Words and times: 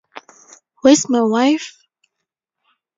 Where's 0.81 1.09
my 1.09 1.21
wife? 1.21 1.77